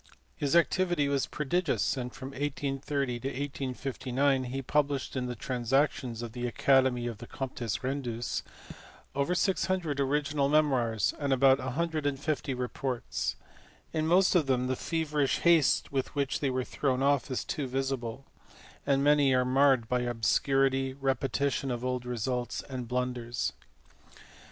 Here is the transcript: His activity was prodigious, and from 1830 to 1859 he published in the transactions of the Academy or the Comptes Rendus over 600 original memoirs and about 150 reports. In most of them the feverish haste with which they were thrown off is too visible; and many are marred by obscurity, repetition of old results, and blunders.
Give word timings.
His 0.35 0.55
activity 0.55 1.07
was 1.07 1.27
prodigious, 1.27 1.95
and 1.95 2.11
from 2.11 2.29
1830 2.29 3.19
to 3.19 3.27
1859 3.27 4.45
he 4.45 4.63
published 4.63 5.15
in 5.15 5.27
the 5.27 5.35
transactions 5.35 6.23
of 6.23 6.31
the 6.31 6.47
Academy 6.47 7.07
or 7.07 7.13
the 7.13 7.27
Comptes 7.27 7.83
Rendus 7.83 8.41
over 9.13 9.35
600 9.35 9.99
original 9.99 10.49
memoirs 10.49 11.13
and 11.19 11.31
about 11.31 11.59
150 11.59 12.53
reports. 12.55 13.35
In 13.93 14.07
most 14.07 14.33
of 14.33 14.47
them 14.47 14.65
the 14.65 14.75
feverish 14.75 15.41
haste 15.41 15.91
with 15.91 16.15
which 16.15 16.39
they 16.39 16.49
were 16.49 16.63
thrown 16.63 17.03
off 17.03 17.29
is 17.29 17.45
too 17.45 17.67
visible; 17.67 18.25
and 18.87 19.03
many 19.03 19.35
are 19.35 19.45
marred 19.45 19.87
by 19.87 19.99
obscurity, 19.99 20.95
repetition 20.95 21.69
of 21.69 21.85
old 21.85 22.07
results, 22.07 22.63
and 22.67 22.87
blunders. 22.87 23.53